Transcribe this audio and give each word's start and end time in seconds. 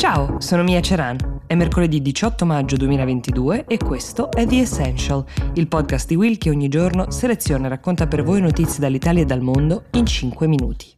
Ciao, 0.00 0.40
sono 0.40 0.62
Mia 0.62 0.80
Ceran. 0.80 1.42
È 1.46 1.54
mercoledì 1.54 2.00
18 2.00 2.46
maggio 2.46 2.76
2022 2.76 3.66
e 3.66 3.76
questo 3.76 4.30
è 4.32 4.46
The 4.46 4.60
Essential, 4.60 5.22
il 5.56 5.68
podcast 5.68 6.08
di 6.08 6.16
Will 6.16 6.38
che 6.38 6.48
ogni 6.48 6.68
giorno 6.68 7.10
seleziona 7.10 7.66
e 7.66 7.68
racconta 7.68 8.06
per 8.06 8.22
voi 8.22 8.40
notizie 8.40 8.80
dall'Italia 8.80 9.20
e 9.20 9.26
dal 9.26 9.42
mondo 9.42 9.84
in 9.90 10.06
5 10.06 10.46
minuti. 10.46 10.94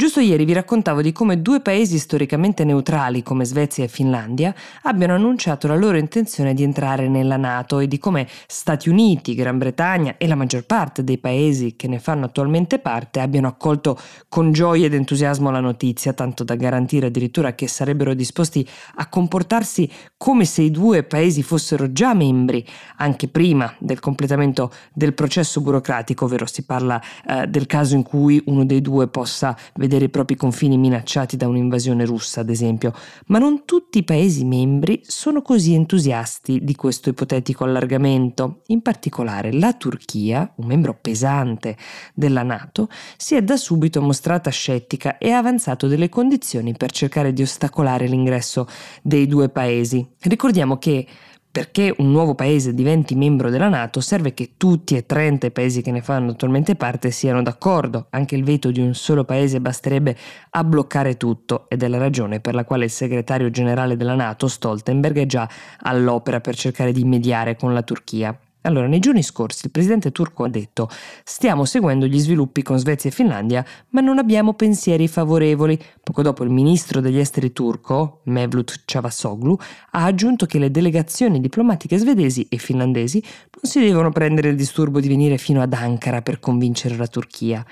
Giusto 0.00 0.20
ieri 0.20 0.46
vi 0.46 0.54
raccontavo 0.54 1.02
di 1.02 1.12
come 1.12 1.42
due 1.42 1.60
paesi 1.60 1.98
storicamente 1.98 2.64
neutrali 2.64 3.22
come 3.22 3.44
Svezia 3.44 3.84
e 3.84 3.88
Finlandia 3.88 4.54
abbiano 4.84 5.12
annunciato 5.12 5.66
la 5.66 5.76
loro 5.76 5.98
intenzione 5.98 6.54
di 6.54 6.62
entrare 6.62 7.06
nella 7.06 7.36
Nato 7.36 7.80
e 7.80 7.86
di 7.86 7.98
come 7.98 8.26
Stati 8.46 8.88
Uniti, 8.88 9.34
Gran 9.34 9.58
Bretagna 9.58 10.14
e 10.16 10.26
la 10.26 10.36
maggior 10.36 10.64
parte 10.64 11.04
dei 11.04 11.18
paesi 11.18 11.76
che 11.76 11.86
ne 11.86 11.98
fanno 11.98 12.24
attualmente 12.24 12.78
parte 12.78 13.20
abbiano 13.20 13.48
accolto 13.48 13.98
con 14.30 14.52
gioia 14.52 14.86
ed 14.86 14.94
entusiasmo 14.94 15.50
la 15.50 15.60
notizia, 15.60 16.14
tanto 16.14 16.44
da 16.44 16.54
garantire 16.54 17.08
addirittura 17.08 17.54
che 17.54 17.68
sarebbero 17.68 18.14
disposti 18.14 18.66
a 18.94 19.06
comportarsi 19.06 19.86
come 20.16 20.46
se 20.46 20.62
i 20.62 20.70
due 20.70 21.02
paesi 21.02 21.42
fossero 21.42 21.92
già 21.92 22.14
membri 22.14 22.66
anche 22.96 23.28
prima 23.28 23.70
del 23.78 24.00
completamento 24.00 24.72
del 24.94 25.12
processo 25.12 25.60
burocratico, 25.60 26.24
ovvero 26.24 26.46
si 26.46 26.64
parla 26.64 26.98
eh, 27.28 27.46
del 27.48 27.66
caso 27.66 27.94
in 27.96 28.02
cui 28.02 28.42
uno 28.46 28.64
dei 28.64 28.80
due 28.80 29.06
possa 29.06 29.54
vedere 29.74 29.88
vedere 29.90 30.04
i 30.04 30.08
propri 30.08 30.36
confini 30.36 30.78
minacciati 30.78 31.36
da 31.36 31.48
un'invasione 31.48 32.04
russa, 32.04 32.42
ad 32.42 32.48
esempio, 32.48 32.94
ma 33.26 33.38
non 33.38 33.64
tutti 33.64 33.98
i 33.98 34.04
Paesi 34.04 34.44
membri 34.44 35.00
sono 35.04 35.42
così 35.42 35.74
entusiasti 35.74 36.60
di 36.62 36.76
questo 36.76 37.08
ipotetico 37.08 37.64
allargamento. 37.64 38.62
In 38.66 38.82
particolare 38.82 39.52
la 39.52 39.72
Turchia, 39.72 40.52
un 40.56 40.66
membro 40.66 40.96
pesante 41.00 41.76
della 42.14 42.44
Nato, 42.44 42.88
si 43.16 43.34
è 43.34 43.42
da 43.42 43.56
subito 43.56 44.00
mostrata 44.00 44.50
scettica 44.50 45.18
e 45.18 45.32
ha 45.32 45.38
avanzato 45.38 45.88
delle 45.88 46.08
condizioni 46.08 46.72
per 46.76 46.92
cercare 46.92 47.32
di 47.32 47.42
ostacolare 47.42 48.06
l'ingresso 48.06 48.68
dei 49.02 49.26
due 49.26 49.48
Paesi. 49.48 50.06
Ricordiamo 50.20 50.78
che 50.78 51.04
perché 51.50 51.92
un 51.98 52.12
nuovo 52.12 52.34
paese 52.34 52.74
diventi 52.74 53.16
membro 53.16 53.50
della 53.50 53.68
Nato 53.68 54.00
serve 54.00 54.34
che 54.34 54.52
tutti 54.56 54.96
e 54.96 55.04
30 55.04 55.46
i 55.46 55.50
paesi 55.50 55.82
che 55.82 55.90
ne 55.90 56.00
fanno 56.00 56.30
attualmente 56.30 56.76
parte 56.76 57.10
siano 57.10 57.42
d'accordo. 57.42 58.06
Anche 58.10 58.36
il 58.36 58.44
veto 58.44 58.70
di 58.70 58.80
un 58.80 58.94
solo 58.94 59.24
paese 59.24 59.60
basterebbe 59.60 60.16
a 60.50 60.62
bloccare 60.62 61.16
tutto 61.16 61.68
ed 61.68 61.82
è 61.82 61.88
la 61.88 61.98
ragione 61.98 62.40
per 62.40 62.54
la 62.54 62.64
quale 62.64 62.84
il 62.84 62.90
segretario 62.90 63.50
generale 63.50 63.96
della 63.96 64.14
Nato, 64.14 64.46
Stoltenberg, 64.46 65.18
è 65.18 65.26
già 65.26 65.48
all'opera 65.82 66.40
per 66.40 66.54
cercare 66.54 66.92
di 66.92 67.04
mediare 67.04 67.56
con 67.56 67.74
la 67.74 67.82
Turchia. 67.82 68.38
Allora, 68.62 68.86
nei 68.86 68.98
giorni 68.98 69.22
scorsi 69.22 69.66
il 69.66 69.70
presidente 69.70 70.12
turco 70.12 70.44
ha 70.44 70.48
detto 70.48 70.90
stiamo 71.24 71.64
seguendo 71.64 72.06
gli 72.06 72.18
sviluppi 72.18 72.62
con 72.62 72.78
Svezia 72.78 73.08
e 73.08 73.12
Finlandia, 73.12 73.64
ma 73.90 74.02
non 74.02 74.18
abbiamo 74.18 74.52
pensieri 74.52 75.08
favorevoli. 75.08 75.80
Poco 76.02 76.20
dopo 76.20 76.44
il 76.44 76.50
ministro 76.50 77.00
degli 77.00 77.18
esteri 77.18 77.52
turco, 77.52 78.20
Mevlut 78.24 78.82
Cavusoglu, 78.84 79.56
ha 79.92 80.04
aggiunto 80.04 80.44
che 80.44 80.58
le 80.58 80.70
delegazioni 80.70 81.40
diplomatiche 81.40 81.96
svedesi 81.96 82.46
e 82.50 82.58
finlandesi 82.58 83.22
non 83.22 83.70
si 83.70 83.80
devono 83.80 84.10
prendere 84.10 84.50
il 84.50 84.56
disturbo 84.56 85.00
di 85.00 85.08
venire 85.08 85.38
fino 85.38 85.62
ad 85.62 85.72
Ankara 85.72 86.20
per 86.20 86.38
convincere 86.38 86.96
la 86.96 87.06
Turchia. 87.06 87.64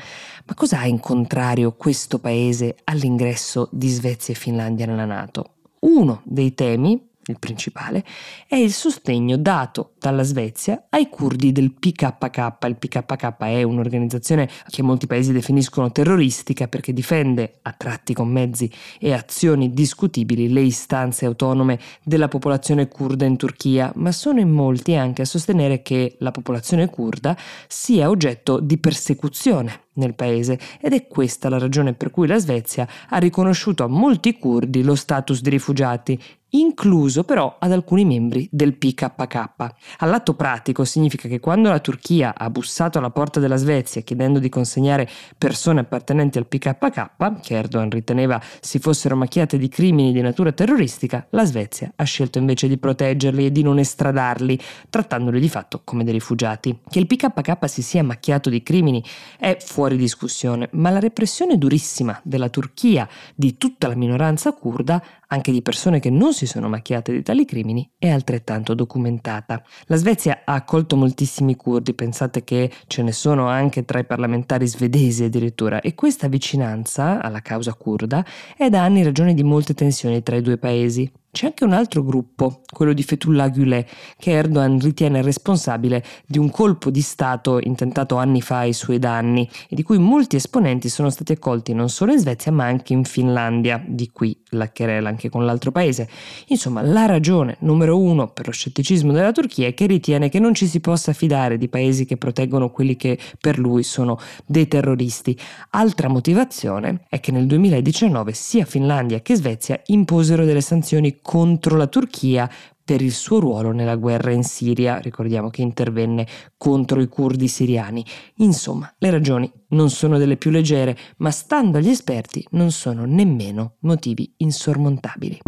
Ma 0.46 0.54
cosa 0.54 0.78
ha 0.78 0.86
in 0.86 1.00
contrario 1.00 1.72
questo 1.72 2.18
paese 2.18 2.76
all'ingresso 2.84 3.68
di 3.72 3.88
Svezia 3.88 4.32
e 4.32 4.38
Finlandia 4.38 4.86
nella 4.86 5.04
Nato? 5.04 5.52
Uno 5.80 6.22
dei 6.24 6.54
temi 6.54 7.07
il 7.30 7.38
principale, 7.38 8.04
è 8.46 8.56
il 8.56 8.72
sostegno 8.72 9.36
dato 9.36 9.92
dalla 9.98 10.22
Svezia 10.22 10.86
ai 10.90 11.08
curdi 11.08 11.52
del 11.52 11.72
PKK. 11.72 12.56
Il 12.66 12.76
PKK 12.76 13.36
è 13.38 13.62
un'organizzazione 13.62 14.48
che 14.68 14.82
molti 14.82 15.06
paesi 15.06 15.32
definiscono 15.32 15.92
terroristica 15.92 16.68
perché 16.68 16.92
difende, 16.92 17.58
a 17.62 17.72
tratti 17.72 18.14
con 18.14 18.28
mezzi 18.28 18.70
e 18.98 19.12
azioni 19.12 19.72
discutibili, 19.72 20.48
le 20.48 20.62
istanze 20.62 21.26
autonome 21.26 21.78
della 22.02 22.28
popolazione 22.28 22.88
curda 22.88 23.24
in 23.24 23.36
Turchia, 23.36 23.92
ma 23.96 24.12
sono 24.12 24.40
in 24.40 24.50
molti 24.50 24.94
anche 24.94 25.22
a 25.22 25.26
sostenere 25.26 25.82
che 25.82 26.16
la 26.20 26.30
popolazione 26.30 26.88
curda 26.88 27.36
sia 27.66 28.08
oggetto 28.08 28.60
di 28.60 28.78
persecuzione 28.78 29.86
nel 29.98 30.14
paese 30.14 30.58
ed 30.80 30.92
è 30.92 31.06
questa 31.06 31.48
la 31.48 31.58
ragione 31.58 31.92
per 31.92 32.10
cui 32.10 32.26
la 32.26 32.38
Svezia 32.38 32.88
ha 33.08 33.18
riconosciuto 33.18 33.84
a 33.84 33.88
molti 33.88 34.38
curdi 34.38 34.82
lo 34.82 34.94
status 34.94 35.40
di 35.40 35.50
rifugiati 35.50 36.20
incluso 36.50 37.24
però 37.24 37.56
ad 37.58 37.72
alcuni 37.72 38.04
membri 38.04 38.48
del 38.50 38.76
PKK. 38.76 39.74
All'atto 39.98 40.34
pratico 40.34 40.84
significa 40.84 41.28
che 41.28 41.40
quando 41.40 41.68
la 41.68 41.80
Turchia 41.80 42.34
ha 42.36 42.48
bussato 42.50 42.98
alla 42.98 43.10
porta 43.10 43.40
della 43.40 43.56
Svezia 43.56 44.00
chiedendo 44.02 44.38
di 44.38 44.48
consegnare 44.48 45.08
persone 45.36 45.80
appartenenti 45.80 46.38
al 46.38 46.46
PKK, 46.46 47.40
che 47.42 47.54
Erdogan 47.54 47.90
riteneva 47.90 48.40
si 48.60 48.78
fossero 48.78 49.16
macchiate 49.16 49.58
di 49.58 49.68
crimini 49.68 50.12
di 50.12 50.20
natura 50.20 50.52
terroristica, 50.52 51.26
la 51.30 51.44
Svezia 51.44 51.92
ha 51.94 52.04
scelto 52.04 52.38
invece 52.38 52.68
di 52.68 52.78
proteggerli 52.78 53.46
e 53.46 53.52
di 53.52 53.62
non 53.62 53.78
estradarli, 53.78 54.58
trattandoli 54.88 55.40
di 55.40 55.48
fatto 55.48 55.82
come 55.84 56.04
dei 56.04 56.12
rifugiati. 56.12 56.78
Che 56.88 56.98
il 56.98 57.06
PKK 57.06 57.68
si 57.68 57.82
sia 57.82 58.02
macchiato 58.02 58.50
di 58.50 58.62
crimini 58.62 59.02
è 59.38 59.56
fuori 59.60 59.96
discussione, 59.96 60.68
ma 60.72 60.90
la 60.90 61.00
repressione 61.00 61.58
durissima 61.58 62.18
della 62.22 62.48
Turchia 62.48 63.08
di 63.34 63.56
tutta 63.56 63.88
la 63.88 63.94
minoranza 63.94 64.52
kurda, 64.52 65.02
anche 65.28 65.52
di 65.52 65.62
persone 65.62 66.00
che 66.00 66.10
non 66.10 66.32
si 66.32 66.46
sono 66.46 66.68
macchiate 66.68 67.12
di 67.12 67.22
tali 67.22 67.44
crimini 67.44 67.90
è 67.98 68.08
altrettanto 68.08 68.74
documentata. 68.74 69.62
La 69.86 69.96
Svezia 69.96 70.42
ha 70.44 70.54
accolto 70.54 70.96
moltissimi 70.96 71.56
curdi, 71.56 71.94
pensate 71.94 72.44
che 72.44 72.70
ce 72.86 73.02
ne 73.02 73.12
sono 73.12 73.46
anche 73.48 73.84
tra 73.84 73.98
i 73.98 74.04
parlamentari 74.04 74.66
svedesi 74.66 75.24
addirittura, 75.24 75.80
e 75.80 75.94
questa 75.94 76.28
vicinanza 76.28 77.20
alla 77.20 77.40
causa 77.40 77.74
kurda 77.74 78.24
è 78.56 78.68
da 78.68 78.82
anni 78.82 79.02
ragione 79.02 79.34
di 79.34 79.42
molte 79.42 79.74
tensioni 79.74 80.22
tra 80.22 80.36
i 80.36 80.42
due 80.42 80.58
paesi. 80.58 81.10
C'è 81.30 81.44
anche 81.44 81.64
un 81.64 81.74
altro 81.74 82.02
gruppo, 82.02 82.62
quello 82.72 82.94
di 82.94 83.02
Fethullah 83.02 83.50
Gülen, 83.50 83.84
che 84.18 84.30
Erdogan 84.30 84.80
ritiene 84.80 85.20
responsabile 85.20 86.02
di 86.26 86.38
un 86.38 86.50
colpo 86.50 86.90
di 86.90 87.02
Stato 87.02 87.60
intentato 87.60 88.16
anni 88.16 88.40
fa 88.40 88.60
ai 88.60 88.72
suoi 88.72 88.98
danni 88.98 89.48
e 89.68 89.76
di 89.76 89.82
cui 89.82 89.98
molti 89.98 90.36
esponenti 90.36 90.88
sono 90.88 91.10
stati 91.10 91.32
accolti 91.32 91.74
non 91.74 91.90
solo 91.90 92.12
in 92.12 92.18
Svezia 92.18 92.50
ma 92.50 92.64
anche 92.64 92.94
in 92.94 93.04
Finlandia, 93.04 93.80
di 93.86 94.10
qui 94.10 94.36
la 94.52 94.70
querela 94.70 95.10
anche 95.10 95.28
con 95.28 95.44
l'altro 95.44 95.70
paese. 95.70 96.08
Insomma, 96.46 96.80
la 96.80 97.04
ragione 97.04 97.56
numero 97.60 98.00
uno 98.00 98.28
per 98.28 98.46
lo 98.46 98.52
scetticismo 98.52 99.12
della 99.12 99.30
Turchia 99.30 99.66
è 99.66 99.74
che 99.74 99.86
ritiene 99.86 100.30
che 100.30 100.40
non 100.40 100.54
ci 100.54 100.66
si 100.66 100.80
possa 100.80 101.12
fidare 101.12 101.58
di 101.58 101.68
paesi 101.68 102.06
che 102.06 102.16
proteggono 102.16 102.70
quelli 102.70 102.96
che 102.96 103.18
per 103.38 103.58
lui 103.58 103.82
sono 103.82 104.18
dei 104.46 104.66
terroristi. 104.66 105.38
Altra 105.70 106.08
motivazione 106.08 107.04
è 107.10 107.20
che 107.20 107.32
nel 107.32 107.46
2019 107.46 108.32
sia 108.32 108.64
Finlandia 108.64 109.20
che 109.20 109.36
Svezia 109.36 109.78
imposero 109.86 110.46
delle 110.46 110.62
sanzioni 110.62 111.17
contro 111.22 111.76
la 111.76 111.86
Turchia 111.86 112.50
per 112.88 113.02
il 113.02 113.12
suo 113.12 113.38
ruolo 113.38 113.70
nella 113.70 113.96
guerra 113.96 114.30
in 114.30 114.42
Siria, 114.42 114.96
ricordiamo 114.96 115.50
che 115.50 115.60
intervenne 115.60 116.26
contro 116.56 117.02
i 117.02 117.06
curdi 117.06 117.46
siriani. 117.46 118.02
Insomma, 118.36 118.90
le 118.96 119.10
ragioni 119.10 119.52
non 119.68 119.90
sono 119.90 120.16
delle 120.16 120.38
più 120.38 120.50
leggere, 120.50 120.96
ma 121.18 121.30
stando 121.30 121.76
agli 121.76 121.90
esperti 121.90 122.42
non 122.52 122.70
sono 122.70 123.04
nemmeno 123.04 123.74
motivi 123.80 124.32
insormontabili. 124.38 125.40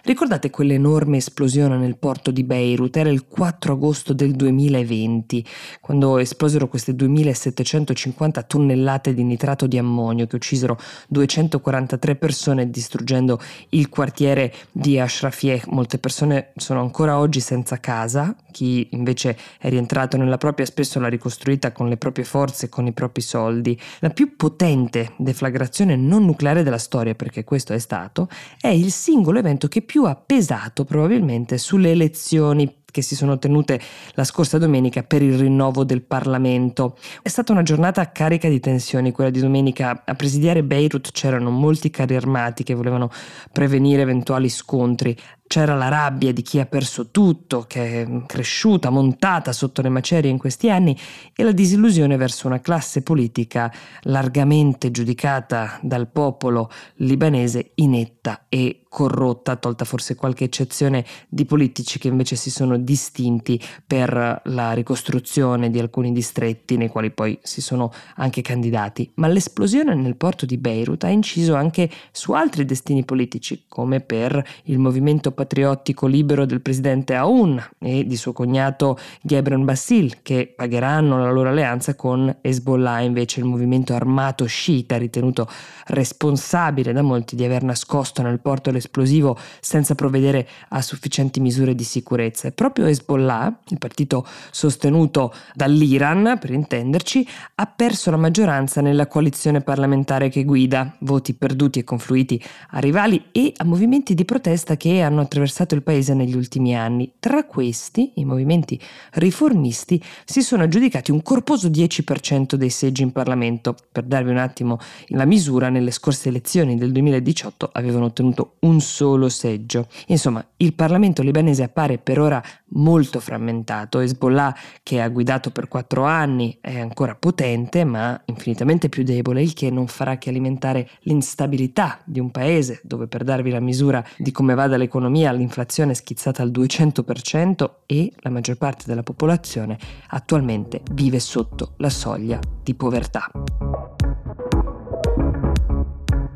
Ricordate 0.00 0.48
quell'enorme 0.48 1.16
esplosione 1.16 1.76
nel 1.76 1.98
porto 1.98 2.30
di 2.30 2.44
Beirut? 2.44 2.96
Era 2.96 3.10
il 3.10 3.26
4 3.26 3.72
agosto 3.72 4.12
del 4.12 4.30
2020, 4.30 5.44
quando 5.80 6.18
esplosero 6.18 6.68
queste 6.68 6.94
2750 6.94 8.44
tonnellate 8.44 9.12
di 9.12 9.24
nitrato 9.24 9.66
di 9.66 9.76
ammonio 9.76 10.28
che 10.28 10.36
uccisero 10.36 10.78
243 11.08 12.14
persone 12.14 12.70
distruggendo 12.70 13.40
il 13.70 13.88
quartiere 13.88 14.54
di 14.70 15.00
Ashrafie. 15.00 15.62
Molte 15.66 15.98
persone 15.98 16.52
sono 16.54 16.80
ancora 16.80 17.18
oggi 17.18 17.40
senza 17.40 17.80
casa, 17.80 18.36
chi 18.52 18.86
invece 18.92 19.36
è 19.58 19.68
rientrato 19.68 20.16
nella 20.16 20.38
propria 20.38 20.64
spesso 20.64 21.00
l'ha 21.00 21.08
ricostruita 21.08 21.72
con 21.72 21.88
le 21.88 21.96
proprie 21.96 22.24
forze 22.24 22.66
e 22.66 22.68
con 22.68 22.86
i 22.86 22.92
propri 22.92 23.20
soldi. 23.20 23.78
La 23.98 24.10
più 24.10 24.36
potente 24.36 25.14
deflagrazione 25.16 25.96
non 25.96 26.24
nucleare 26.24 26.62
della 26.62 26.78
storia, 26.78 27.16
perché 27.16 27.42
questo 27.42 27.72
è 27.72 27.78
stato, 27.78 28.28
è 28.60 28.68
il 28.68 28.92
singolo 28.92 29.40
evento 29.40 29.66
che 29.66 29.86
più 29.88 30.04
ha 30.04 30.14
pesato 30.16 30.84
probabilmente 30.84 31.56
sulle 31.56 31.92
elezioni 31.92 32.82
che 32.90 33.00
si 33.00 33.14
sono 33.14 33.38
tenute 33.38 33.80
la 34.12 34.24
scorsa 34.24 34.58
domenica 34.58 35.02
per 35.02 35.22
il 35.22 35.38
rinnovo 35.38 35.82
del 35.82 36.02
Parlamento. 36.02 36.98
È 37.22 37.28
stata 37.28 37.52
una 37.52 37.62
giornata 37.62 38.12
carica 38.12 38.50
di 38.50 38.60
tensioni, 38.60 39.12
quella 39.12 39.30
di 39.30 39.40
domenica. 39.40 40.02
A 40.04 40.14
presidiare 40.14 40.62
Beirut 40.62 41.10
c'erano 41.12 41.48
molti 41.48 41.88
carri 41.88 42.16
armati 42.16 42.64
che 42.64 42.74
volevano 42.74 43.10
prevenire 43.50 44.02
eventuali 44.02 44.50
scontri. 44.50 45.16
C'era 45.48 45.74
la 45.74 45.88
rabbia 45.88 46.30
di 46.30 46.42
chi 46.42 46.60
ha 46.60 46.66
perso 46.66 47.10
tutto, 47.10 47.64
che 47.66 48.02
è 48.02 48.26
cresciuta, 48.26 48.90
montata 48.90 49.52
sotto 49.52 49.80
le 49.80 49.88
macerie 49.88 50.30
in 50.30 50.36
questi 50.36 50.68
anni, 50.68 50.94
e 51.34 51.42
la 51.42 51.52
disillusione 51.52 52.18
verso 52.18 52.46
una 52.46 52.60
classe 52.60 53.00
politica 53.00 53.72
largamente 54.02 54.90
giudicata 54.90 55.78
dal 55.80 56.08
popolo 56.08 56.70
libanese 56.96 57.70
inetta 57.76 58.44
e 58.50 58.82
corrotta, 58.88 59.56
tolta 59.56 59.84
forse 59.84 60.14
qualche 60.16 60.44
eccezione 60.44 61.04
di 61.28 61.44
politici 61.44 61.98
che 61.98 62.08
invece 62.08 62.36
si 62.36 62.50
sono 62.50 62.78
distinti 62.78 63.60
per 63.86 64.42
la 64.44 64.72
ricostruzione 64.72 65.70
di 65.70 65.78
alcuni 65.78 66.12
distretti 66.12 66.76
nei 66.76 66.88
quali 66.88 67.10
poi 67.10 67.38
si 67.42 67.60
sono 67.60 67.92
anche 68.16 68.42
candidati, 68.42 69.10
ma 69.14 69.28
l'esplosione 69.28 69.94
nel 69.94 70.16
porto 70.16 70.46
di 70.46 70.58
Beirut 70.58 71.04
ha 71.04 71.08
inciso 71.08 71.54
anche 71.54 71.90
su 72.12 72.32
altri 72.32 72.64
destini 72.64 73.04
politici, 73.04 73.64
come 73.68 74.00
per 74.00 74.44
il 74.64 74.78
movimento 74.78 75.32
patriottico 75.38 76.08
libero 76.08 76.44
del 76.46 76.60
presidente 76.60 77.14
Aoun 77.14 77.64
e 77.78 78.04
di 78.04 78.16
suo 78.16 78.32
cognato 78.32 78.98
Gebran 79.22 79.64
Bassil, 79.64 80.16
che 80.22 80.52
pagheranno 80.56 81.16
la 81.20 81.30
loro 81.30 81.50
alleanza 81.50 81.94
con 81.94 82.38
Hezbollah, 82.40 83.02
invece 83.02 83.38
il 83.38 83.46
movimento 83.46 83.94
armato 83.94 84.46
sciita 84.46 84.96
ritenuto 84.96 85.48
responsabile 85.86 86.92
da 86.92 87.02
molti 87.02 87.36
di 87.36 87.44
aver 87.44 87.62
nascosto 87.62 88.20
nel 88.20 88.40
porto 88.40 88.72
l'esplosivo 88.72 89.38
senza 89.60 89.94
provvedere 89.94 90.48
a 90.70 90.82
sufficienti 90.82 91.38
misure 91.38 91.76
di 91.76 91.84
sicurezza. 91.84 92.48
E 92.48 92.50
proprio 92.50 92.86
Hezbollah, 92.86 93.60
il 93.68 93.78
partito 93.78 94.26
sostenuto 94.50 95.32
dall'Iran, 95.54 96.38
per 96.40 96.50
intenderci, 96.50 97.24
ha 97.54 97.66
perso 97.66 98.10
la 98.10 98.16
maggioranza 98.16 98.80
nella 98.80 99.06
coalizione 99.06 99.60
parlamentare 99.60 100.30
che 100.30 100.42
guida, 100.42 100.96
voti 101.00 101.34
perduti 101.34 101.78
e 101.78 101.84
confluiti 101.84 102.42
a 102.70 102.80
rivali 102.80 103.26
e 103.30 103.52
a 103.56 103.64
movimenti 103.64 104.14
di 104.14 104.24
protesta 104.24 104.76
che 104.76 105.00
hanno 105.00 105.27
attraversato 105.28 105.74
il 105.74 105.82
paese 105.82 106.14
negli 106.14 106.34
ultimi 106.34 106.74
anni. 106.74 107.12
Tra 107.20 107.44
questi, 107.44 108.12
i 108.16 108.24
movimenti 108.24 108.80
riformisti 109.12 110.02
si 110.24 110.42
sono 110.42 110.64
aggiudicati 110.64 111.12
un 111.12 111.22
corposo 111.22 111.68
10% 111.68 112.54
dei 112.54 112.70
seggi 112.70 113.02
in 113.02 113.12
Parlamento. 113.12 113.76
Per 113.92 114.02
darvi 114.04 114.30
un 114.30 114.38
attimo 114.38 114.78
la 115.08 115.26
misura, 115.26 115.68
nelle 115.68 115.90
scorse 115.90 116.30
elezioni 116.30 116.76
del 116.76 116.90
2018 116.90 117.68
avevano 117.72 118.06
ottenuto 118.06 118.54
un 118.60 118.80
solo 118.80 119.28
seggio. 119.28 119.86
Insomma, 120.06 120.44
il 120.56 120.74
Parlamento 120.74 121.22
libanese 121.22 121.62
appare 121.62 121.98
per 121.98 122.18
ora 122.18 122.42
molto 122.70 123.20
frammentato. 123.20 124.00
Hezbollah, 124.00 124.54
che 124.82 125.00
ha 125.00 125.08
guidato 125.08 125.50
per 125.50 125.68
quattro 125.68 126.04
anni, 126.04 126.58
è 126.60 126.78
ancora 126.78 127.14
potente, 127.14 127.84
ma 127.84 128.20
infinitamente 128.26 128.88
più 128.88 129.02
debole, 129.02 129.42
il 129.42 129.54
che 129.54 129.70
non 129.70 129.86
farà 129.86 130.18
che 130.18 130.28
alimentare 130.28 130.88
l'instabilità 131.00 132.00
di 132.04 132.20
un 132.20 132.30
paese 132.30 132.80
dove, 132.82 133.06
per 133.06 133.24
darvi 133.24 133.50
la 133.50 133.60
misura 133.60 134.04
di 134.16 134.32
come 134.32 134.54
vada 134.54 134.76
l'economia, 134.76 135.32
l'inflazione 135.32 135.92
è 135.92 135.94
schizzata 135.94 136.42
al 136.42 136.50
200% 136.50 137.70
e 137.86 138.12
la 138.18 138.30
maggior 138.30 138.56
parte 138.56 138.84
della 138.86 139.02
popolazione 139.02 139.78
attualmente 140.08 140.82
vive 140.92 141.20
sotto 141.20 141.74
la 141.76 141.90
soglia 141.90 142.38
di 142.62 142.74
povertà. 142.74 143.30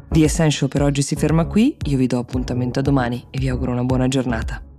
The 0.08 0.24
Essential 0.24 0.68
per 0.68 0.82
oggi 0.82 1.00
si 1.00 1.16
ferma 1.16 1.46
qui, 1.46 1.74
io 1.86 1.96
vi 1.96 2.06
do 2.06 2.18
appuntamento 2.18 2.80
a 2.80 2.82
domani 2.82 3.26
e 3.30 3.38
vi 3.38 3.48
auguro 3.48 3.72
una 3.72 3.84
buona 3.84 4.08
giornata. 4.08 4.71